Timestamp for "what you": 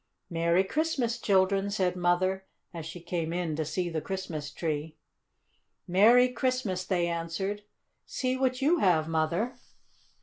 8.35-8.79